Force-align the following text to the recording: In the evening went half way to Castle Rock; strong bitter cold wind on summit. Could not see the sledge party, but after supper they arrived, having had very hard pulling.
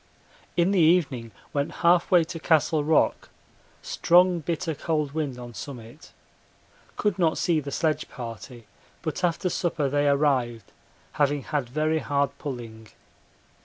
In 0.57 0.71
the 0.71 0.79
evening 0.79 1.29
went 1.53 1.71
half 1.85 2.09
way 2.09 2.23
to 2.23 2.39
Castle 2.39 2.83
Rock; 2.83 3.29
strong 3.83 4.39
bitter 4.39 4.73
cold 4.73 5.11
wind 5.11 5.37
on 5.37 5.53
summit. 5.53 6.11
Could 6.97 7.19
not 7.19 7.37
see 7.37 7.59
the 7.59 7.69
sledge 7.69 8.09
party, 8.09 8.65
but 9.03 9.23
after 9.23 9.47
supper 9.47 9.89
they 9.89 10.07
arrived, 10.09 10.71
having 11.11 11.43
had 11.43 11.69
very 11.69 11.99
hard 11.99 12.35
pulling. 12.39 12.87